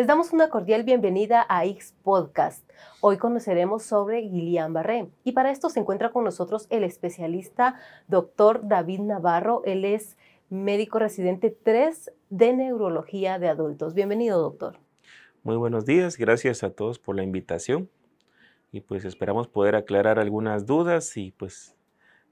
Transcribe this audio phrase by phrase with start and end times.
[0.00, 2.66] Les damos una cordial bienvenida a X Podcast.
[3.02, 7.78] Hoy conoceremos sobre Guillain-Barré y para esto se encuentra con nosotros el especialista
[8.08, 9.60] doctor David Navarro.
[9.66, 10.16] Él es
[10.48, 13.92] médico residente 3 de neurología de adultos.
[13.92, 14.78] Bienvenido, doctor.
[15.42, 17.90] Muy buenos días, gracias a todos por la invitación
[18.72, 21.76] y pues esperamos poder aclarar algunas dudas y pues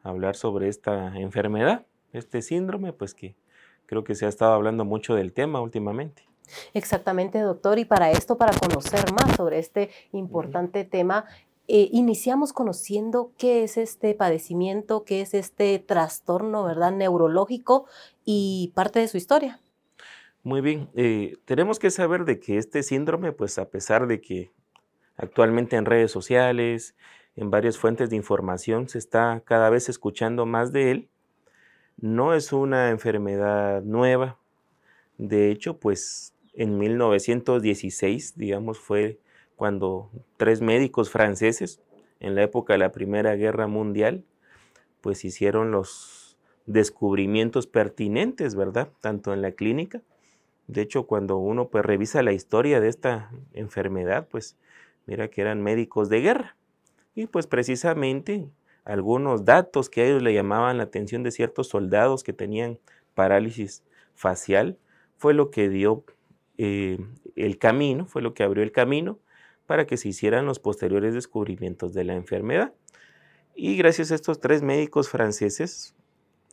[0.03, 3.37] hablar sobre esta enfermedad, este síndrome, pues que
[3.85, 6.28] creo que se ha estado hablando mucho del tema últimamente.
[6.75, 7.79] Exactamente, doctor.
[7.79, 11.27] Y para esto, para conocer más sobre este importante tema,
[11.71, 16.93] eh, iniciamos conociendo qué es este padecimiento, qué es este trastorno, ¿verdad?
[16.93, 17.87] Neurológico
[18.25, 19.61] y parte de su historia.
[20.43, 24.51] Muy bien, eh, tenemos que saber de que este síndrome, pues a pesar de que
[25.19, 26.95] actualmente en redes sociales,
[27.37, 31.09] en varias fuentes de información, se está cada vez escuchando más de él,
[31.99, 34.39] no es una enfermedad nueva.
[35.19, 39.21] De hecho, pues en 1916, digamos, fue
[39.55, 41.81] cuando tres médicos franceses,
[42.19, 44.25] en la época de la Primera Guerra Mundial,
[45.01, 48.89] pues hicieron los descubrimientos pertinentes, ¿verdad?
[49.01, 50.03] Tanto en la clínica.
[50.67, 54.57] De hecho, cuando uno pues revisa la historia de esta enfermedad, pues
[55.07, 56.57] mira que eran médicos de guerra.
[57.15, 58.49] Y pues precisamente
[58.85, 62.81] algunos datos que a ellos le llamaban la atención de ciertos soldados que tenían
[63.15, 63.85] parálisis
[64.17, 64.77] facial
[65.19, 66.05] fue lo que dio
[66.59, 66.99] eh,
[67.37, 69.19] el camino, fue lo que abrió el camino
[69.67, 72.73] para que se hicieran los posteriores descubrimientos de la enfermedad.
[73.55, 75.95] Y gracias a estos tres médicos franceses,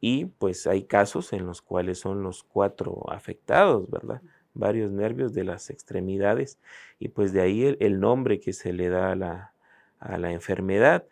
[0.00, 4.20] y pues hay casos en los cuales son los cuatro afectados, ¿verdad?
[4.52, 6.58] Varios nervios de las extremidades
[6.98, 9.54] y pues de ahí el, nombre que se le da a la,
[10.00, 11.06] a la enfermedad.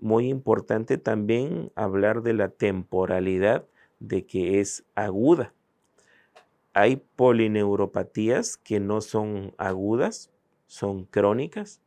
[0.00, 3.64] Muy importante también hablar de la temporalidad
[4.00, 5.54] de que es aguda.
[6.72, 10.30] Hay polineuropatías que no son agudas,
[10.66, 11.80] son crónicas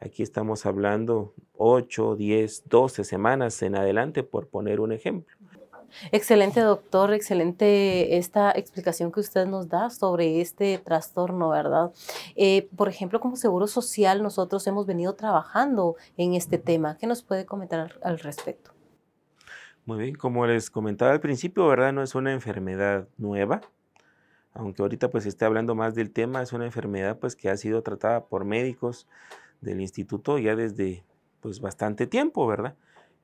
[0.00, 5.34] Aquí estamos hablando 8, 10, 12 semanas en adelante, por poner un ejemplo.
[6.12, 11.92] Excelente, doctor, excelente esta explicación que usted nos da sobre este trastorno, ¿verdad?
[12.34, 16.98] Eh, por ejemplo, como Seguro Social, nosotros hemos venido trabajando en este tema.
[16.98, 18.72] ¿Qué nos puede comentar al respecto?
[19.86, 21.92] Muy bien, como les comentaba al principio, ¿verdad?
[21.92, 23.62] No es una enfermedad nueva,
[24.52, 27.82] aunque ahorita pues esté hablando más del tema, es una enfermedad pues que ha sido
[27.82, 29.06] tratada por médicos
[29.60, 31.04] del instituto ya desde
[31.40, 32.74] pues bastante tiempo, ¿verdad?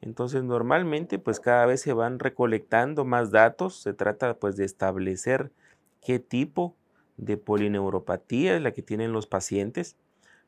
[0.00, 5.53] Entonces normalmente pues cada vez se van recolectando más datos, se trata pues de establecer
[6.00, 6.75] qué tipo
[7.17, 9.96] de polineuropatía es la que tienen los pacientes,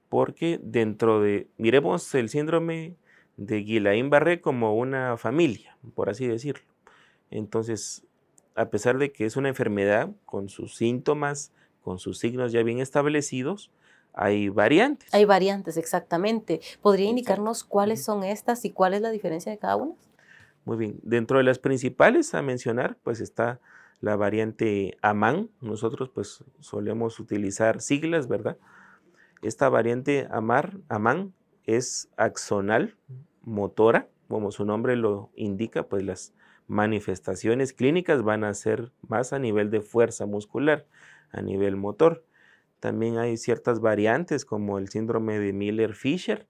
[0.09, 2.97] porque dentro de, miremos el síndrome
[3.37, 6.65] de Guillain-Barré como una familia, por así decirlo.
[7.31, 8.05] Entonces,
[8.55, 11.53] a pesar de que es una enfermedad con sus síntomas,
[11.83, 13.71] con sus signos ya bien establecidos,
[14.15, 15.13] hay variantes.
[15.13, 16.61] Hay variantes, exactamente.
[16.81, 19.95] ¿Podría indicarnos cuáles son estas y cuál es la diferencia de cada una?
[20.65, 21.01] Muy bien.
[21.03, 23.61] Dentro de las principales a mencionar, pues está
[24.01, 25.51] la variante AMAN.
[25.61, 28.57] Nosotros pues solemos utilizar siglas, ¿verdad?
[29.43, 31.35] Esta variante AMAR, AMAN
[31.65, 32.97] es axonal
[33.43, 36.33] motora, como su nombre lo indica, pues las
[36.67, 40.87] manifestaciones clínicas van a ser más a nivel de fuerza muscular,
[41.31, 42.25] a nivel motor.
[42.85, 46.47] También hay ciertas variantes como el síndrome de Miller-Fisher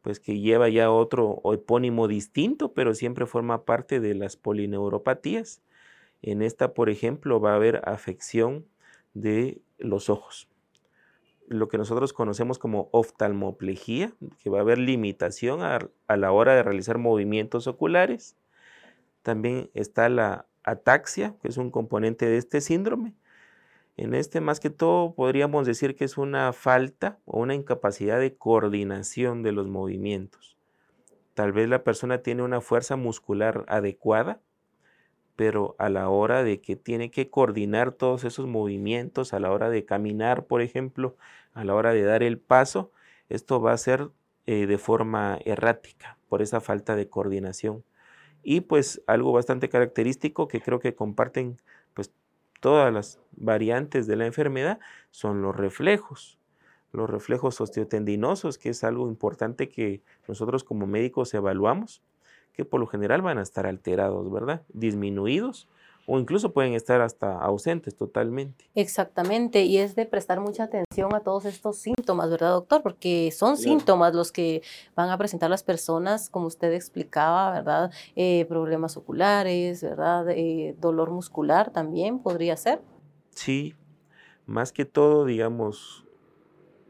[0.00, 5.60] pues que lleva ya otro epónimo distinto, pero siempre forma parte de las polineuropatías.
[6.22, 8.66] En esta, por ejemplo, va a haber afección
[9.12, 10.48] de los ojos.
[11.46, 16.54] Lo que nosotros conocemos como oftalmoplejía, que va a haber limitación a, a la hora
[16.54, 18.34] de realizar movimientos oculares.
[19.20, 23.14] También está la ataxia, que es un componente de este síndrome.
[24.00, 28.34] En este, más que todo, podríamos decir que es una falta o una incapacidad de
[28.34, 30.56] coordinación de los movimientos.
[31.34, 34.40] Tal vez la persona tiene una fuerza muscular adecuada,
[35.36, 39.68] pero a la hora de que tiene que coordinar todos esos movimientos, a la hora
[39.68, 41.18] de caminar, por ejemplo,
[41.52, 42.92] a la hora de dar el paso,
[43.28, 44.08] esto va a ser
[44.46, 47.84] eh, de forma errática por esa falta de coordinación.
[48.42, 51.58] Y pues algo bastante característico que creo que comparten
[52.60, 54.78] todas las variantes de la enfermedad
[55.10, 56.38] son los reflejos.
[56.92, 62.02] Los reflejos osteotendinosos, que es algo importante que nosotros como médicos evaluamos
[62.52, 64.62] que por lo general van a estar alterados, ¿verdad?
[64.68, 65.68] Disminuidos
[66.06, 68.70] o incluso pueden estar hasta ausentes totalmente.
[68.74, 72.82] Exactamente, y es de prestar mucha atención a todos estos síntomas, ¿verdad, doctor?
[72.82, 74.62] Porque son síntomas los que
[74.94, 77.92] van a presentar las personas, como usted explicaba, ¿verdad?
[78.16, 80.28] Eh, problemas oculares, ¿verdad?
[80.30, 82.80] Eh, dolor muscular también podría ser.
[83.30, 83.74] Sí,
[84.46, 86.04] más que todo, digamos,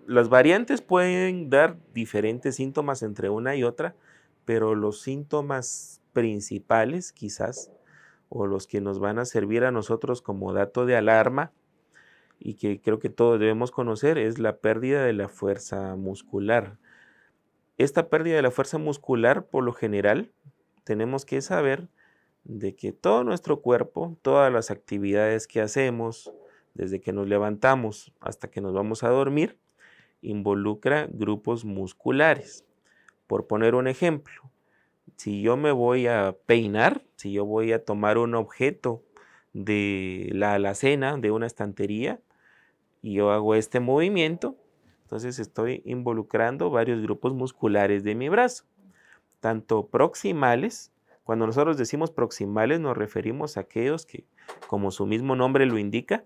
[0.06, 3.94] las variantes pueden dar diferentes síntomas entre una y otra,
[4.44, 7.70] pero los síntomas principales quizás,
[8.30, 11.52] o los que nos van a servir a nosotros como dato de alarma,
[12.38, 16.78] y que creo que todos debemos conocer, es la pérdida de la fuerza muscular.
[17.76, 20.32] Esta pérdida de la fuerza muscular, por lo general,
[20.84, 21.88] tenemos que saber
[22.44, 26.32] de que todo nuestro cuerpo, todas las actividades que hacemos,
[26.72, 29.58] desde que nos levantamos hasta que nos vamos a dormir,
[30.22, 32.64] involucra grupos musculares.
[33.26, 34.50] Por poner un ejemplo,
[35.20, 39.02] si yo me voy a peinar, si yo voy a tomar un objeto
[39.52, 42.22] de la alacena, de una estantería,
[43.02, 44.56] y yo hago este movimiento,
[45.02, 48.64] entonces estoy involucrando varios grupos musculares de mi brazo,
[49.40, 50.90] tanto proximales,
[51.22, 54.24] cuando nosotros decimos proximales nos referimos a aquellos que,
[54.68, 56.24] como su mismo nombre lo indica,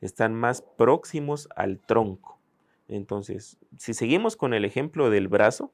[0.00, 2.38] están más próximos al tronco.
[2.86, 5.72] Entonces, si seguimos con el ejemplo del brazo,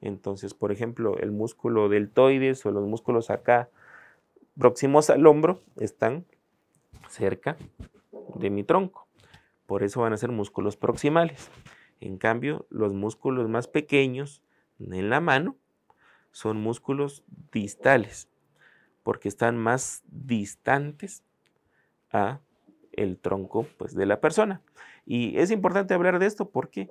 [0.00, 3.68] entonces, por ejemplo, el músculo deltoides o los músculos acá
[4.58, 6.24] próximos al hombro están
[7.08, 7.56] cerca
[8.34, 9.06] de mi tronco.
[9.66, 11.50] Por eso van a ser músculos proximales.
[12.00, 14.42] En cambio, los músculos más pequeños
[14.78, 15.56] en la mano
[16.32, 18.28] son músculos distales,
[19.02, 21.22] porque están más distantes
[22.10, 22.40] a
[22.92, 24.62] el tronco pues, de la persona.
[25.04, 26.90] Y es importante hablar de esto porque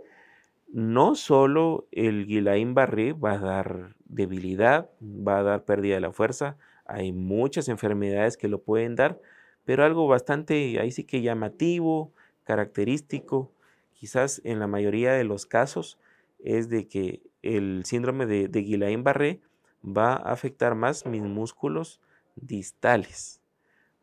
[0.72, 6.58] no solo el Guillain-Barré va a dar debilidad, va a dar pérdida de la fuerza,
[6.86, 9.20] hay muchas enfermedades que lo pueden dar,
[9.66, 12.14] pero algo bastante ahí sí que llamativo,
[12.44, 13.52] característico,
[13.94, 16.00] quizás en la mayoría de los casos,
[16.40, 19.42] es de que el síndrome de, de Guillain-Barré
[19.84, 22.00] va a afectar más mis músculos
[22.36, 23.42] distales,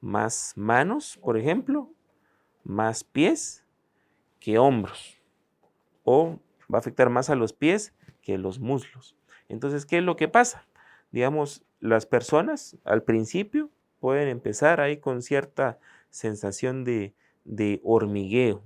[0.01, 1.91] más manos, por ejemplo,
[2.65, 3.65] más pies
[4.39, 5.21] que hombros,
[6.05, 6.39] o
[6.73, 9.17] va a afectar más a los pies que a los muslos.
[9.49, 10.67] Entonces, ¿qué es lo que pasa?
[11.13, 13.71] Digamos, las personas al principio
[14.01, 15.79] pueden empezar ahí con cierta
[16.11, 18.63] sensación de, de hormigueo,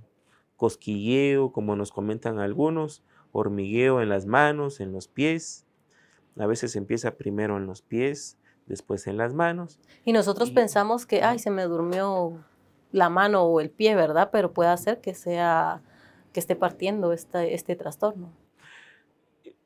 [0.55, 5.65] cosquilleo, como nos comentan algunos, hormigueo en las manos, en los pies.
[6.37, 9.79] A veces empieza primero en los pies, después en las manos.
[10.05, 12.43] Y nosotros pensamos que, ay, se me durmió
[12.91, 14.29] la mano o el pie, ¿verdad?
[14.31, 15.81] Pero puede ser que sea
[16.33, 18.31] que esté partiendo este trastorno.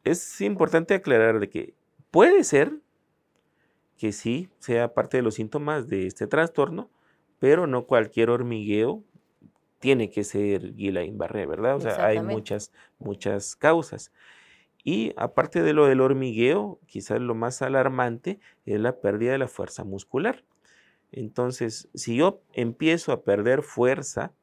[0.03, 1.74] Es importante aclarar de que
[2.12, 2.74] puede ser
[3.98, 6.89] que sí sea parte de los síntomas de este trastorno,
[7.39, 9.03] pero no cualquier hormigueo
[9.79, 11.75] tiene que ser Guillain-Barré, ¿verdad?
[11.75, 14.12] O sea, hay muchas, muchas causas.
[14.84, 19.48] Y aparte de lo del hormigueo, quizás lo más alarmante es la pérdida de la
[19.48, 20.43] fuerza muscular.
[21.12, 24.34] Entonces, si yo empiezo a perder fuerza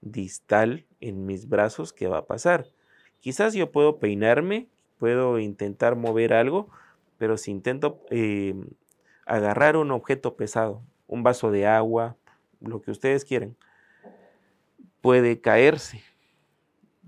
[0.00, 2.66] distal en mis brazos, ¿qué va a pasar?
[3.20, 6.68] Quizás yo puedo peinarme, puedo intentar mover algo,
[7.18, 8.54] pero si intento eh,
[9.26, 12.16] agarrar un objeto pesado, un vaso de agua,
[12.60, 13.56] lo que ustedes quieran,
[15.00, 16.02] puede caerse,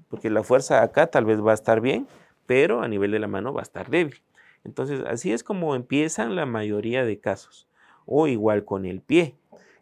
[0.09, 2.09] porque la fuerza acá tal vez va a estar bien,
[2.47, 4.23] pero a nivel de la mano va a estar débil.
[4.65, 7.69] Entonces, así es como empiezan la mayoría de casos.
[8.07, 9.37] O igual con el pie.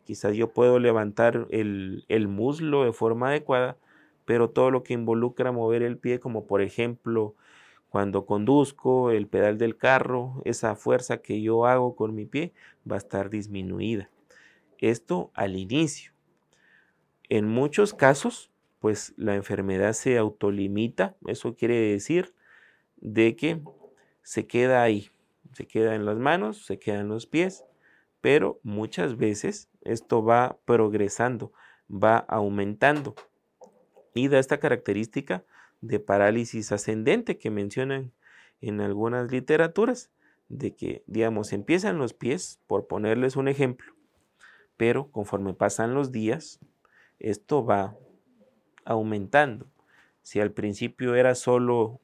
[0.08, 3.76] Quizás yo puedo levantar el, el muslo de forma adecuada,
[4.24, 7.34] pero todo lo que involucra mover el pie, como por ejemplo
[7.90, 12.54] cuando conduzco el pedal del carro, esa fuerza que yo hago con mi pie
[12.90, 14.08] va a estar disminuida.
[14.78, 16.12] Esto al inicio.
[17.28, 21.16] En muchos casos, pues la enfermedad se autolimita.
[21.26, 22.34] Eso quiere decir
[22.96, 23.60] de que
[24.22, 25.10] se queda ahí,
[25.52, 27.66] se queda en las manos, se queda en los pies,
[28.20, 31.52] pero muchas veces esto va progresando,
[31.90, 33.14] va aumentando
[34.14, 35.44] y da esta característica
[35.80, 38.12] de parálisis ascendente que mencionan
[38.60, 40.10] en algunas literaturas,
[40.48, 43.94] de que, digamos, empiezan los pies, por ponerles un ejemplo,
[44.76, 46.58] pero conforme pasan los días,
[47.18, 47.96] esto va
[48.84, 49.66] aumentando.
[50.22, 52.00] Si al principio era solo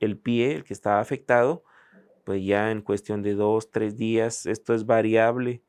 [0.00, 1.64] el pie el que estaba afectado,
[2.24, 5.62] pues ya en cuestión de dos, tres días, esto es variable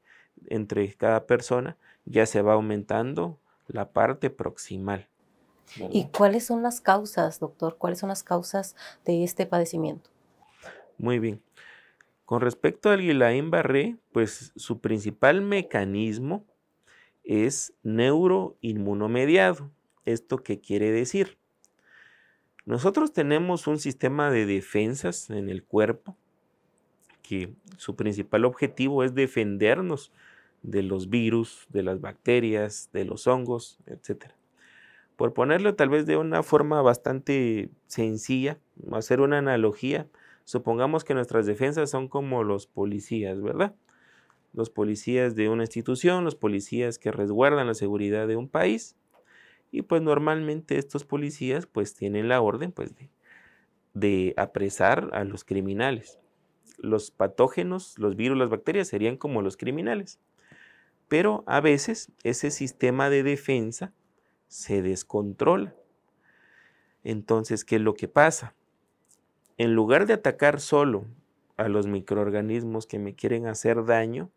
[0.48, 5.08] entre cada persona, ya se va aumentando la parte proximal.
[5.92, 7.78] ¿Y cuáles son las causas, doctor?
[7.78, 10.10] ¿Cuáles son las causas de este padecimiento?
[10.98, 11.42] Muy bien.
[12.26, 16.46] Con respecto al Guillain-Barré, pues su principal mecanismo
[17.24, 19.72] es neuroinmunomediado.
[20.06, 21.38] ¿Esto qué quiere decir?
[22.66, 26.18] Nosotros tenemos un sistema de defensas en el cuerpo
[27.24, 30.12] que su principal objetivo es defendernos
[30.62, 34.36] de los virus, de las bacterias, de los hongos, etcétera.
[35.16, 38.60] Por ponerlo tal vez de una forma bastante sencilla,
[38.92, 40.08] hacer una analogía,
[40.44, 43.76] supongamos que nuestras defensas son como los policías, ¿verdad?
[44.54, 48.96] Los policías de una institución, los policías que resguardan la seguridad de un país.
[49.72, 52.94] Y pues normalmente estos policías pues tienen la orden pues
[53.94, 56.20] de apresar a los criminales.
[56.78, 60.20] Los patógenos, los virus, las bacterias serían como los criminales.
[61.08, 63.94] Pero a veces ese sistema de defensa
[64.48, 65.76] se descontrola.
[67.04, 68.56] Entonces, ¿qué es lo que pasa?
[69.58, 71.06] En lugar de atacar solo
[71.58, 74.32] a los microorganismos que me quieren hacer daño,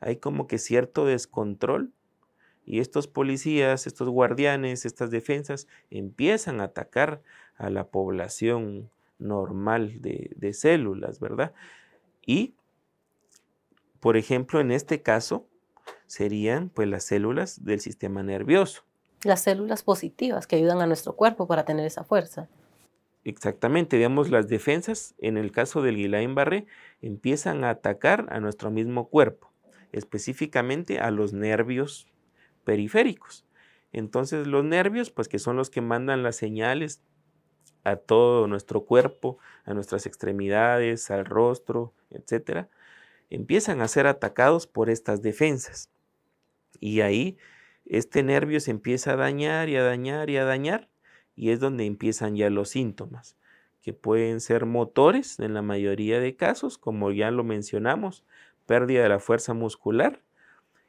[0.00, 1.92] hay como que cierto descontrol
[2.66, 7.22] y estos policías, estos guardianes, estas defensas empiezan a atacar
[7.56, 11.52] a la población normal de, de células, ¿verdad?
[12.26, 12.54] Y,
[14.00, 15.46] por ejemplo, en este caso,
[16.06, 18.84] serían pues las células del sistema nervioso
[19.24, 22.48] las células positivas que ayudan a nuestro cuerpo para tener esa fuerza.
[23.24, 26.66] Exactamente, digamos, las defensas, en el caso del Guillain-Barré,
[27.00, 29.50] empiezan a atacar a nuestro mismo cuerpo,
[29.92, 32.06] específicamente a los nervios
[32.64, 33.46] periféricos.
[33.92, 37.00] Entonces los nervios, pues que son los que mandan las señales
[37.84, 42.68] a todo nuestro cuerpo, a nuestras extremidades, al rostro, etcétera,
[43.30, 45.90] empiezan a ser atacados por estas defensas.
[46.80, 47.36] Y ahí
[47.86, 50.88] este nervio se empieza a dañar y a dañar y a dañar
[51.36, 53.36] y es donde empiezan ya los síntomas,
[53.82, 58.24] que pueden ser motores en la mayoría de casos, como ya lo mencionamos,
[58.66, 60.22] pérdida de la fuerza muscular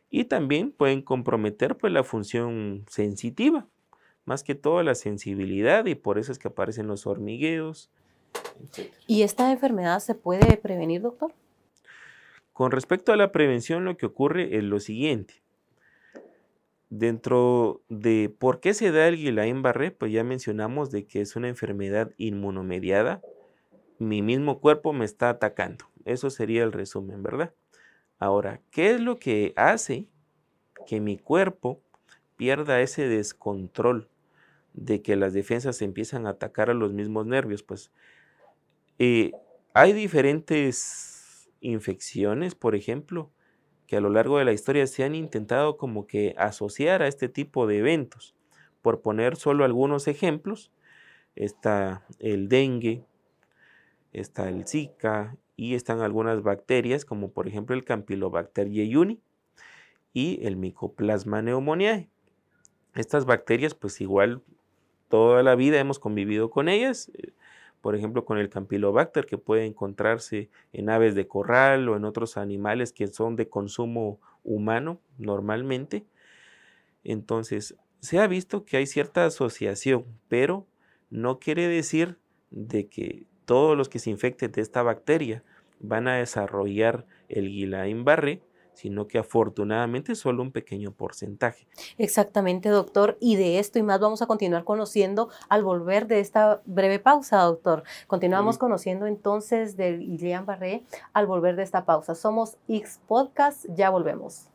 [0.10, 3.68] y también pueden comprometer pues la función sensitiva,
[4.26, 7.90] más que todo la sensibilidad y por eso es que aparecen los hormigueos.
[9.08, 11.34] ¿Y esta enfermedad se puede prevenir, doctor?
[12.54, 15.42] Con respecto a la prevención, lo que ocurre es lo siguiente.
[16.90, 21.50] Dentro de por qué se da el Guillain-Barré, pues ya mencionamos de que es una
[21.50, 23.22] enfermedad inmunomediada.
[24.00, 25.86] Mi mismo cuerpo me está atacando.
[26.06, 27.54] Eso sería el resumen, ¿verdad?
[28.20, 30.08] Ahora, ¿qué es lo que hace
[30.88, 31.82] que mi cuerpo
[32.38, 34.10] pierda ese descontrol
[34.76, 37.64] de que las defensas empiezan a atacar a los mismos nervios?
[37.64, 37.92] Pues
[39.00, 39.32] eh,
[39.74, 43.32] hay diferentes infecciones, por ejemplo,
[43.88, 47.30] que a lo largo de la historia se han intentado como que asociar a este
[47.30, 48.36] tipo de eventos.
[48.82, 50.72] Por poner solo algunos ejemplos,
[51.36, 53.04] está el dengue,
[54.12, 59.22] está el Zika y están algunas bacterias como por ejemplo el Campylobacter jejuni
[60.14, 62.10] y el Mycoplasma pneumoniae.
[62.94, 64.42] Estas bacterias pues igual
[65.10, 67.32] toda la vida hemos convivido con ellas, eh,
[67.82, 72.38] por ejemplo con el Campylobacter que puede encontrarse en aves de corral o en otros
[72.38, 76.06] animales que son de consumo humano normalmente.
[77.04, 80.66] Entonces, se ha visto que hay cierta asociación, pero
[81.10, 82.18] no quiere decir
[82.50, 85.44] de que todos los que se infecten de esta bacteria
[85.80, 88.42] van a desarrollar el Guillain-Barré,
[88.76, 91.68] sino que afortunadamente solo un pequeño porcentaje.
[91.98, 93.18] Exactamente, doctor.
[93.20, 97.42] Y de esto y más vamos a continuar conociendo al volver de esta breve pausa,
[97.42, 97.84] doctor.
[98.08, 102.16] Continuamos conociendo entonces de Ilian Barré al volver de esta pausa.
[102.16, 104.50] Somos X Podcast, ya volvemos.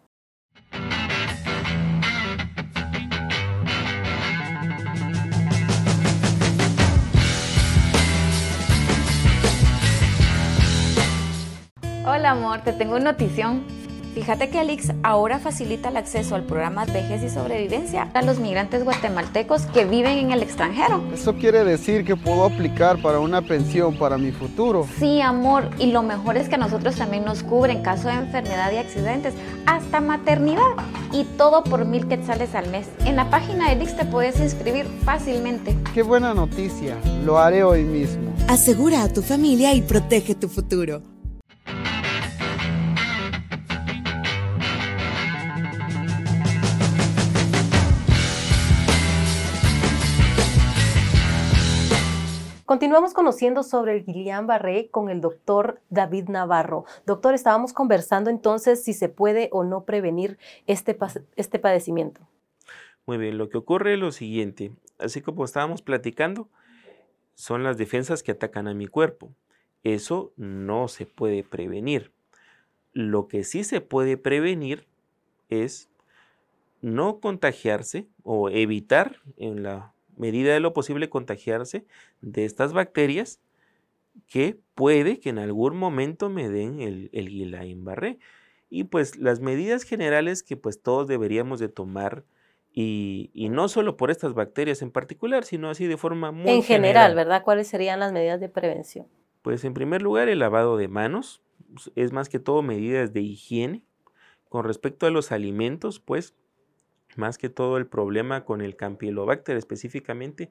[12.13, 13.80] Hola amor, te tengo una notición.
[14.15, 18.83] Fíjate que Alix ahora facilita el acceso al programa Vejez y Sobrevivencia a los migrantes
[18.83, 21.03] guatemaltecos que viven en el extranjero.
[21.15, 24.87] Eso quiere decir que puedo aplicar para una pensión para mi futuro.
[24.99, 28.15] Sí, amor, y lo mejor es que a nosotros también nos cubre en caso de
[28.15, 29.35] enfermedad y accidentes,
[29.67, 30.61] hasta maternidad.
[31.13, 32.89] Y todo por mil quetzales al mes.
[33.05, 35.77] En la página de Alix te puedes inscribir fácilmente.
[35.95, 38.33] Qué buena noticia, lo haré hoy mismo.
[38.49, 41.03] Asegura a tu familia y protege tu futuro.
[52.71, 56.85] Continuamos conociendo sobre el Guillain-Barré con el doctor David Navarro.
[57.05, 60.97] Doctor, estábamos conversando entonces si se puede o no prevenir este,
[61.35, 62.21] este padecimiento.
[63.07, 64.71] Muy bien, lo que ocurre es lo siguiente.
[65.01, 66.49] Así como estábamos platicando,
[67.35, 69.33] son las defensas que atacan a mi cuerpo.
[69.83, 72.13] Eso no se puede prevenir.
[72.93, 74.87] Lo que sí se puede prevenir
[75.49, 75.91] es
[76.83, 81.85] no contagiarse o evitar en la medida de lo posible contagiarse
[82.21, 83.41] de estas bacterias
[84.27, 88.19] que puede que en algún momento me den el, el Guillain-Barré.
[88.69, 92.25] Y pues las medidas generales que pues todos deberíamos de tomar
[92.73, 97.15] y, no solo por estas bacterias en particular, sino así de forma muy En general,
[97.15, 97.43] ¿verdad?
[97.43, 99.07] ¿Cuáles serían las medidas de prevención?
[99.43, 101.43] Pues en primer lugar el lavado de manos,
[101.97, 103.83] es más que todo medidas de higiene.
[104.49, 106.35] Con respecto a los alimentos, pues
[107.17, 110.51] más que todo el problema con el Campylobacter específicamente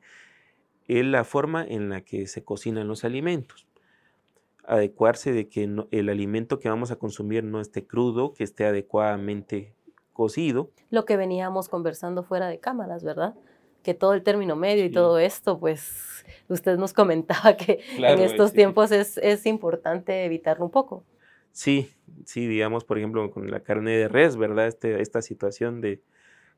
[0.88, 3.68] es la forma en la que se cocinan los alimentos.
[4.66, 9.74] Adecuarse de que el alimento que vamos a consumir no esté crudo, que esté adecuadamente
[10.14, 10.72] cocido.
[10.90, 13.36] Lo que veníamos conversando fuera de cámaras, ¿verdad?
[13.84, 18.52] Que todo el término medio y todo esto, pues usted nos comentaba que en estos
[18.52, 21.04] tiempos es, es importante evitarlo un poco.
[21.52, 21.92] Sí,
[22.26, 24.68] sí, digamos, por ejemplo, con la carne de res, ¿verdad?
[24.68, 26.02] Este, esta situación de,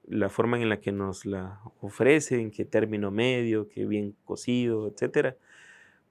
[0.07, 5.37] la forma en la que nos la ofrecen, qué término medio, qué bien cocido, etcétera,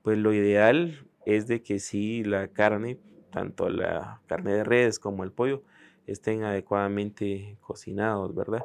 [0.03, 2.99] pues lo ideal es de que sí la carne,
[3.31, 5.63] tanto la carne de res como el pollo,
[6.07, 8.63] estén adecuadamente cocinados, ¿verdad?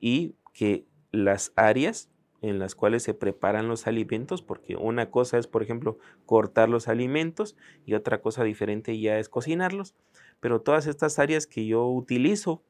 [0.00, 2.10] Y que las áreas
[2.40, 6.88] en las cuales se preparan los alimentos, porque una cosa es, por ejemplo, cortar los
[6.88, 9.94] alimentos y otra cosa diferente ya es cocinarlos,
[10.40, 12.62] pero todas estas áreas que yo utilizo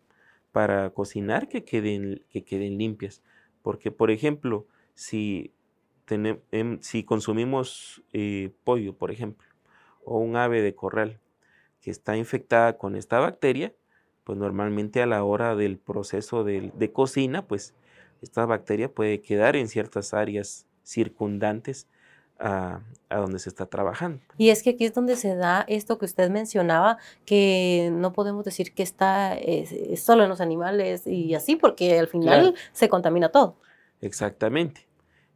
[0.53, 3.23] para cocinar que queden, que queden limpias.
[3.63, 5.53] Porque, por ejemplo, si,
[6.05, 9.47] tenemos, em, si consumimos eh, pollo, por ejemplo,
[10.05, 11.21] o un ave de corral
[11.81, 13.75] que está infectada con esta bacteria,
[14.25, 17.75] pues normalmente a la hora del proceso de, de cocina, pues
[18.21, 21.87] esta bacteria puede quedar en ciertas áreas circundantes
[22.39, 24.21] a, donde se está trabajando.
[24.37, 28.45] Y es que aquí es donde se da esto que usted mencionaba, que no podemos
[28.45, 29.37] decir que está
[29.97, 33.57] solo en los animales y así, porque al final se contamina todo.
[34.01, 34.87] Exactamente.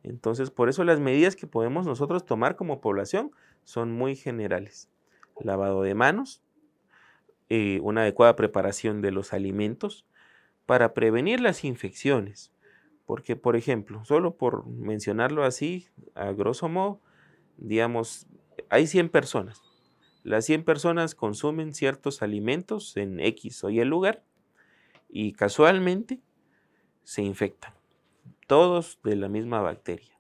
[0.03, 3.33] Entonces, por eso las medidas que podemos nosotros tomar como población
[3.65, 4.89] son muy generales.
[5.41, 6.43] Lavado de manos,
[7.49, 10.07] eh, una adecuada preparación de los alimentos
[10.67, 12.53] para prevenir las infecciones.
[13.07, 17.01] Porque, por ejemplo, solo por mencionarlo así, a grosso modo,
[17.57, 18.27] digamos,
[18.69, 19.61] hay 100 personas.
[20.23, 24.23] Las 100 personas consumen ciertos alimentos en X o Y lugar
[25.09, 26.21] y casualmente
[27.03, 27.75] se infectan.
[28.47, 30.19] Todos de la misma bacteria.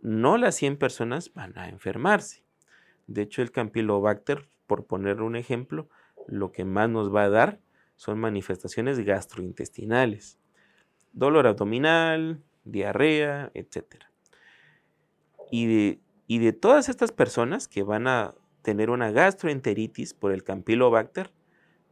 [0.00, 2.44] No las 100 personas van a enfermarse.
[3.06, 5.88] De hecho, el Campylobacter, por poner un ejemplo,
[6.26, 7.60] lo que más nos va a dar
[7.96, 10.38] son manifestaciones gastrointestinales
[11.18, 14.04] dolor abdominal, diarrea, etc.
[15.50, 20.44] Y de, y de todas estas personas que van a tener una gastroenteritis por el
[20.44, 21.32] Campylobacter,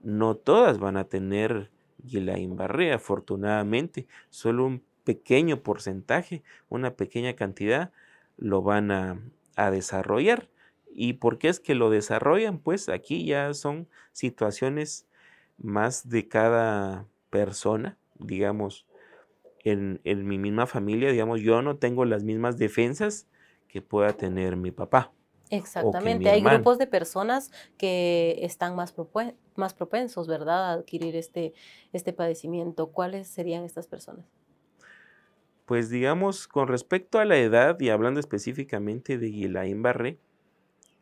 [0.02, 1.70] no todas van a tener
[2.04, 7.92] Guillain-Barré, afortunadamente, solo un pequeño porcentaje, una pequeña cantidad
[8.36, 9.20] lo van a,
[9.56, 10.48] a desarrollar.
[10.92, 12.58] ¿Y por qué es que lo desarrollan?
[12.58, 15.06] Pues aquí ya son situaciones
[15.58, 18.86] más de cada persona, digamos,
[19.70, 23.26] en, mi misma familia, digamos, yo no tengo las mismas defensas
[23.68, 25.12] que pueda tener mi papá.
[25.50, 28.94] Exactamente, hay grupos de personas que están más,
[29.56, 31.52] más propensos, ¿verdad?, a adquirir este,
[31.92, 32.92] este padecimiento.
[32.92, 34.24] ¿Cuáles serían estas personas?
[35.64, 40.18] Pues digamos, con respecto a la edad y hablando específicamente de Guillain-Barré,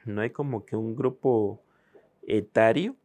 [0.07, 1.63] no hay como que un grupo
[2.27, 2.97] etario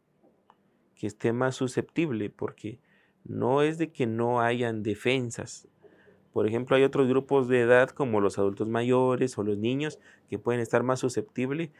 [0.94, 2.78] que esté más susceptible, porque
[3.24, 5.68] no es de que no hayan defensas.
[6.32, 10.38] Por ejemplo, hay otros grupos de edad como los adultos mayores o los niños que
[10.38, 11.70] pueden estar más susceptibles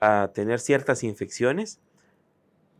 [0.00, 1.80] a tener ciertas infecciones,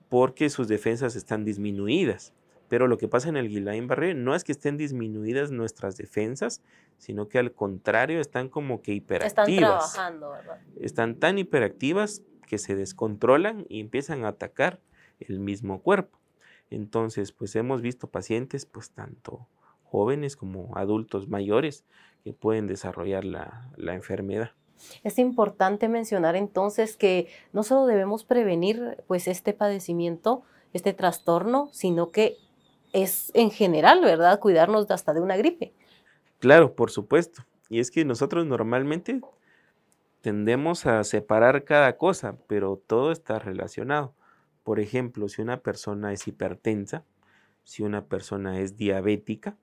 [0.09, 2.35] porque sus defensas están disminuidas.
[2.69, 6.63] Pero lo que pasa en el Guillain-Barré no es que estén disminuidas nuestras defensas,
[6.99, 9.49] sino que al contrario están como que hiperactivas.
[9.49, 10.61] Están trabajando, ¿verdad?
[10.79, 14.81] Están tan hiperactivas que se descontrolan y empiezan a atacar
[15.19, 16.19] el mismo cuerpo.
[16.71, 19.47] Entonces, pues hemos visto pacientes, pues tanto
[19.85, 21.85] jóvenes como adultos mayores
[22.25, 24.51] que pueden desarrollar la, la enfermedad.
[25.03, 32.11] Es importante mencionar entonces que no solo debemos prevenir pues este padecimiento, este trastorno, sino
[32.11, 32.37] que
[32.93, 34.39] es en general, ¿verdad?
[34.41, 35.73] Cuidarnos hasta de una gripe.
[36.39, 37.45] Claro, por supuesto.
[37.69, 39.21] Y es que nosotros normalmente
[40.21, 44.15] tendemos a separar cada cosa, pero todo está relacionado.
[44.69, 47.03] Por ejemplo, si una persona es hipertensa,
[47.65, 49.57] si una persona es diabética,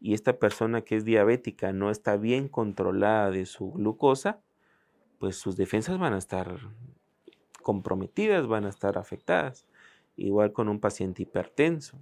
[0.00, 4.40] y esta persona que es diabética no está bien controlada de su glucosa,
[5.20, 6.58] pues sus defensas van a estar
[7.62, 9.68] comprometidas, van a estar afectadas.
[10.16, 11.96] Igual con un paciente hipertenso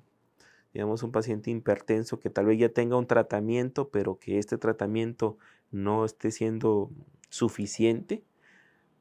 [0.73, 5.37] digamos, un paciente hipertenso que tal vez ya tenga un tratamiento, pero que este tratamiento
[5.71, 6.91] no esté siendo
[7.29, 8.25] suficiente,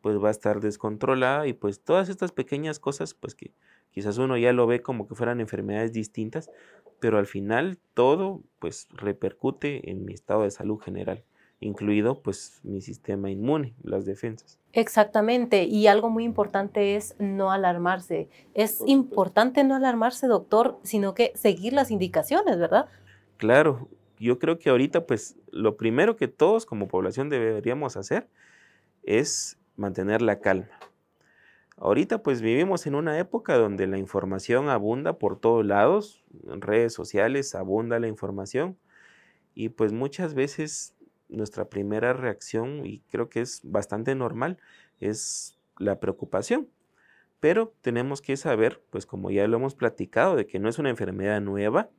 [0.04, 3.54] pues va a estar descontrolada y pues todas estas pequeñas cosas, pues que
[3.90, 6.52] quizás uno ya lo ve como que fueran enfermedades distintas,
[7.00, 11.24] pero al final todo pues repercute en mi estado de salud general
[11.64, 14.60] incluido pues mi sistema inmune, las defensas.
[14.74, 18.28] Exactamente, y algo muy importante es no alarmarse.
[18.54, 22.88] Es importante no alarmarse, doctor, sino que seguir las indicaciones, ¿verdad?
[23.38, 23.88] Claro,
[24.20, 28.28] yo creo que ahorita pues lo primero que todos como población deberíamos hacer
[29.04, 30.80] es mantener la calma.
[31.78, 36.94] Ahorita pues vivimos en una época donde la información abunda por todos lados, en redes
[36.94, 38.78] sociales abunda la información
[39.56, 40.96] y pues muchas veces
[41.30, 44.58] nuestra primera reacción, y creo que es bastante normal,
[45.00, 46.70] es la preocupación.
[47.40, 50.90] Pero tenemos que saber, pues como ya lo hemos platicado, de que no es una
[50.90, 51.90] enfermedad nueva,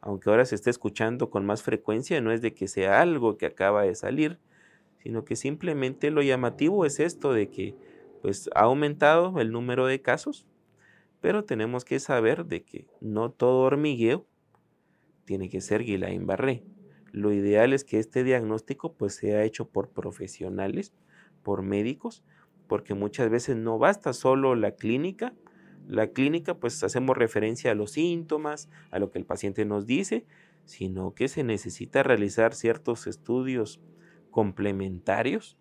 [0.00, 3.46] aunque ahora se esté escuchando con más frecuencia, no es de que sea algo que
[3.46, 4.38] acaba de salir,
[5.04, 7.76] sino que simplemente lo llamativo es esto de que
[8.22, 10.46] pues ha aumentado el número de casos,
[11.20, 14.26] pero tenemos que saber de que no todo hormigueo
[15.26, 16.62] tiene que ser Guillain-Barré.
[17.12, 20.94] Lo ideal es que este diagnóstico pues sea hecho por profesionales,
[21.42, 22.24] por médicos,
[22.66, 25.34] porque muchas veces no basta solo la clínica.
[25.86, 30.24] La clínica pues hacemos referencia a los síntomas, a lo que el paciente nos dice,
[30.64, 33.82] sino que se necesita realizar ciertos estudios
[34.34, 35.56] complementarios.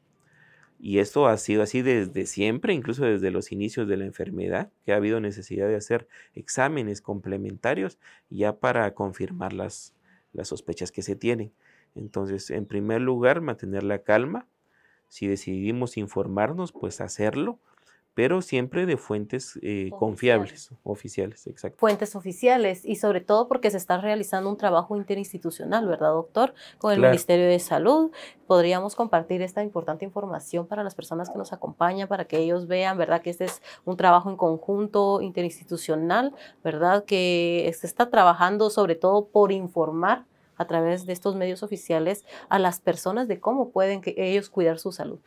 [0.80, 4.94] Y esto ha sido así desde siempre, incluso desde los inicios de la enfermedad, que
[4.94, 8.00] ha habido necesidad de hacer exámenes complementarios
[8.32, 9.94] ya para confirmar las,
[10.34, 11.54] las sospechas que se tienen.
[11.94, 14.48] Entonces, en primer lugar, mantener la calma.
[15.08, 17.60] Si decidimos informarnos, pues hacerlo,
[18.14, 21.80] pero siempre de fuentes eh, confiables, oficiales, exacto.
[21.80, 26.54] Fuentes oficiales y sobre todo porque se está realizando un trabajo interinstitucional, ¿verdad, doctor?
[26.78, 28.12] Con el Ministerio de Salud.
[28.46, 32.98] Podríamos compartir esta importante información para las personas que nos acompañan, para que ellos vean,
[32.98, 33.22] ¿verdad?
[33.22, 37.06] Que este es un trabajo en conjunto interinstitucional, ¿verdad?
[37.06, 42.60] Que se está trabajando sobre todo por informar a través de estos medios oficiales a
[42.60, 45.20] las personas de cómo pueden que ellos cuidar su salud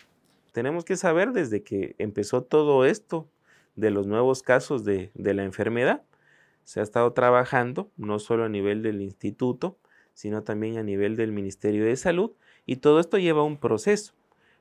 [0.57, 3.29] tenemos que saber desde que empezó todo esto
[3.75, 6.03] de los nuevos casos de, la enfermedad.
[6.65, 9.77] Se ha estado trabajando no solo a nivel del instituto,
[10.15, 12.33] sino también a nivel del Ministerio de Salud
[12.65, 14.15] y todo esto lleva un proceso.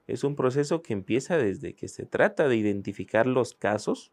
[0.06, 4.12] Es un proceso que empieza desde que se trata de identificar los casos,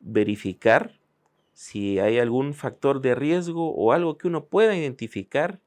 [0.00, 0.98] verificar
[1.52, 5.60] si hay algún factor de riesgo o algo que uno pueda identificar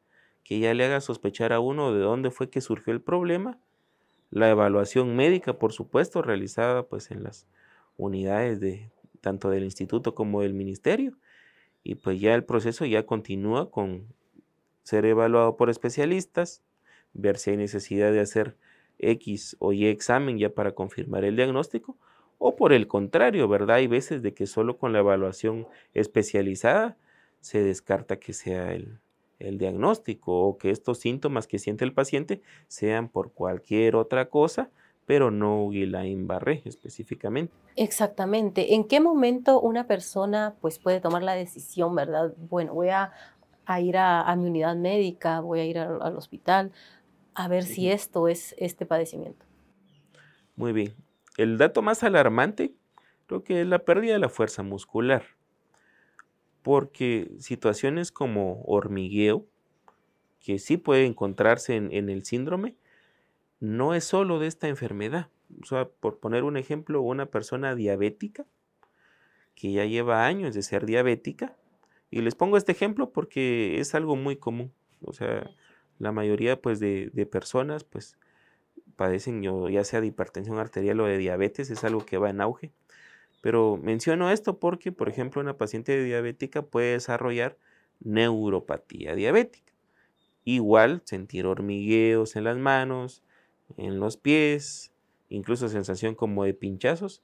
[0.43, 3.61] que ya le haga sospechar a uno de dónde fue que surgió el problema
[4.31, 7.47] la evaluación médica, por supuesto, realizada pues en las
[7.97, 11.17] unidades de tanto del instituto como del ministerio.
[11.83, 14.07] Y pues ya el proceso ya continúa con
[14.83, 16.63] ser evaluado por especialistas,
[17.13, 18.55] ver si hay necesidad de hacer
[18.99, 21.97] X o Y examen ya para confirmar el diagnóstico,
[22.37, 23.77] o por el contrario, ¿verdad?
[23.77, 26.97] Hay veces de que solo con la evaluación especializada
[27.41, 28.99] se descarta que sea el,
[29.39, 34.69] el diagnóstico o que estos síntomas que siente el paciente sean por cualquier otra cosa,
[35.05, 37.53] pero no Guillain-Barré específicamente.
[37.75, 38.75] Exactamente.
[38.75, 42.33] ¿En qué momento una persona pues puede tomar la decisión, verdad?
[42.37, 43.11] Bueno, voy a,
[43.79, 46.71] ir a, mi unidad médica, voy a ir al hospital
[47.33, 49.45] a ver si esto es este padecimiento.
[50.55, 50.93] Muy bien.
[51.37, 52.73] El dato más alarmante
[53.27, 55.23] creo que es la pérdida de la fuerza muscular
[56.61, 59.45] porque situaciones como hormigueo,
[60.39, 62.75] que sí puede encontrarse en, el síndrome,
[63.59, 65.29] no es solo de esta enfermedad.
[65.61, 68.45] O sea, por poner un ejemplo, una persona diabética
[69.55, 71.55] que ya lleva años de ser diabética.
[72.11, 74.71] Y les pongo este ejemplo porque es algo muy común.
[75.01, 75.49] O sea,
[75.97, 78.17] la mayoría pues de, de personas pues
[78.95, 79.41] padecen
[79.71, 82.73] ya sea de hipertensión arterial o de diabetes, es algo que va en auge.
[83.41, 87.57] Pero menciono esto porque, por ejemplo, una paciente diabética puede desarrollar
[88.01, 89.73] neuropatía diabética.
[90.45, 93.23] Igual sentir hormigueos en las manos,
[93.77, 94.91] en los pies,
[95.29, 97.21] incluso sensación como de pinchazos.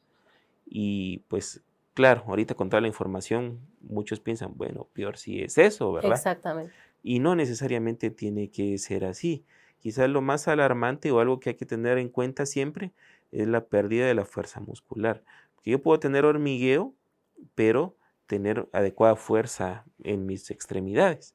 [0.65, 5.91] Y pues claro, ahorita con toda la información muchos piensan, bueno, peor si es eso,
[5.91, 6.11] ¿verdad?
[6.11, 6.73] Exactamente.
[7.03, 9.45] Y no necesariamente tiene que ser así.
[9.79, 12.91] Quizás lo más alarmante o algo que hay que tener en cuenta siempre
[13.31, 15.23] es la pérdida de la fuerza muscular.
[15.65, 16.93] Porque yo puedo tener hormigueo,
[17.55, 17.97] pero
[18.27, 21.33] tener adecuada fuerza en mis extremidades.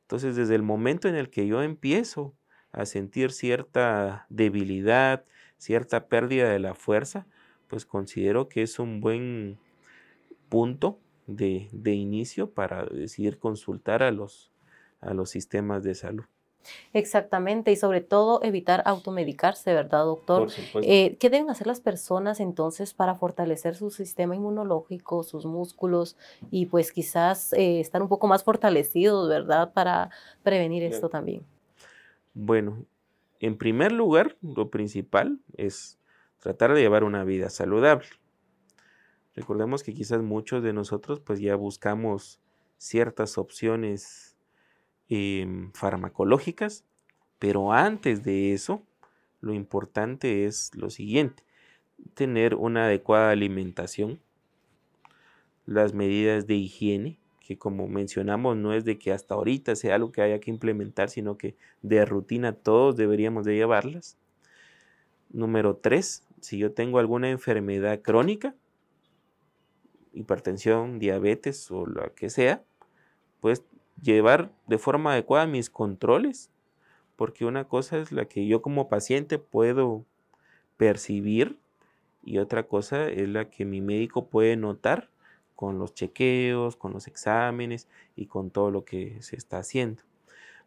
[0.00, 2.34] Entonces, desde el momento en el que yo empiezo
[2.72, 5.26] a sentir cierta debilidad,
[5.58, 7.26] cierta pérdida de la fuerza,
[7.68, 9.58] pues considero que es un buen
[10.48, 14.50] punto de, de inicio para decidir consultar a los,
[15.02, 16.24] a los sistemas de salud.
[16.92, 20.48] Exactamente, y sobre todo evitar automedicarse, ¿verdad, doctor?
[20.82, 26.16] Eh, ¿Qué deben hacer las personas entonces para fortalecer su sistema inmunológico, sus músculos
[26.50, 29.72] y pues quizás eh, estar un poco más fortalecidos, ¿verdad?
[29.72, 30.10] Para
[30.42, 31.44] prevenir esto también.
[32.34, 32.84] Bueno,
[33.40, 35.98] en primer lugar, lo principal es
[36.38, 38.08] tratar de llevar una vida saludable.
[39.34, 42.40] Recordemos que quizás muchos de nosotros pues ya buscamos
[42.76, 44.31] ciertas opciones
[45.14, 46.86] Em, farmacológicas,
[47.38, 48.82] pero antes de eso,
[49.42, 51.42] lo importante es lo siguiente,
[52.14, 54.20] tener una adecuada alimentación,
[55.66, 60.12] las medidas de higiene, que como mencionamos no es de que hasta ahorita sea algo
[60.12, 64.16] que haya que implementar, sino que de rutina todos deberíamos de llevarlas.
[65.28, 68.54] Número tres, si yo tengo alguna enfermedad crónica,
[70.14, 72.64] hipertensión, diabetes o lo que sea,
[73.42, 73.62] pues
[74.02, 76.50] llevar de forma adecuada mis controles,
[77.16, 80.04] porque una cosa es la que yo como paciente puedo
[80.76, 81.58] percibir
[82.24, 85.08] y otra cosa es la que mi médico puede notar
[85.54, 90.02] con los chequeos, con los exámenes y con todo lo que se está haciendo.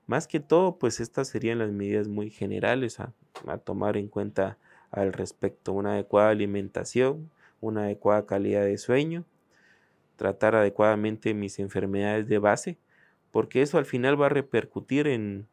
[0.08, 3.12] Más que todo, pues estas serían las medidas muy generales a,
[3.48, 4.58] a tomar en cuenta
[4.92, 5.74] al respecto.
[5.74, 9.26] Una adecuada alimentación, una adecuada calidad de sueño,
[10.16, 12.78] tratar adecuadamente mis enfermedades de base,
[13.36, 15.46] porque eso al final va a repercutir en,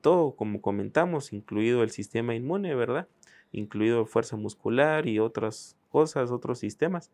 [0.00, 3.06] todo, como comentamos, incluido el sistema inmune, ¿verdad?
[3.52, 7.10] Incluido fuerza muscular y otras cosas, otros sistemas.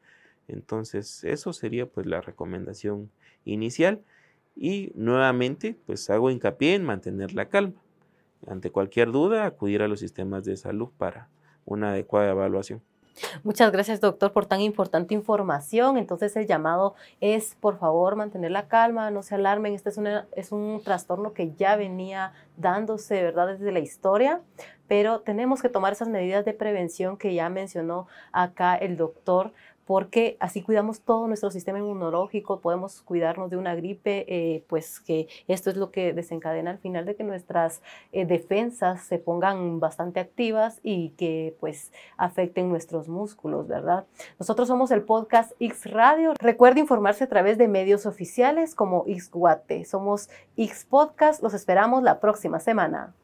[0.46, 3.10] Entonces, eso sería pues la recomendación
[3.44, 4.04] inicial
[4.54, 7.82] y nuevamente pues hago hincapié en mantener la calma.
[8.46, 11.28] Ante cualquier duda, acudir a los sistemas de salud para
[11.64, 12.80] una adecuada evaluación.
[13.42, 15.96] Muchas gracias, doctor, por tan importante información.
[15.98, 19.74] Entonces, el llamado es, por favor, mantener la calma, no se alarmen.
[19.74, 20.00] Este es,
[20.32, 24.40] es un trastorno que ya venía dándose, ¿verdad?, desde la historia,
[24.88, 29.52] pero tenemos que tomar esas medidas de prevención que ya mencionó acá el doctor
[29.86, 35.28] porque así cuidamos todo nuestro sistema inmunológico, podemos cuidarnos de una gripe, eh, pues que
[35.48, 40.20] esto es lo que desencadena al final de que nuestras eh, defensas se pongan bastante
[40.20, 44.06] activas y que pues afecten nuestros músculos, ¿verdad?
[44.38, 46.34] Nosotros somos el podcast X Radio.
[46.38, 49.84] Recuerde informarse a través de medios oficiales como X Guate.
[49.84, 51.42] Somos X Podcast.
[51.42, 53.14] Los esperamos la próxima semana.